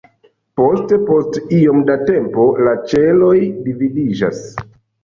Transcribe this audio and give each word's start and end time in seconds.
Poste, 0.61 0.97
post 1.09 1.37
iom 1.59 1.85
da 1.91 1.99
tempo, 2.09 2.49
la 2.69 2.75
ĉeloj 2.89 3.39
dividiĝas. 3.71 4.47